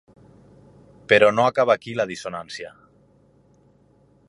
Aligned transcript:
Però 1.13 1.29
no 1.35 1.45
acaba 1.49 1.75
aquí 1.79 1.95
la 1.99 2.07
dissonància. 2.13 2.73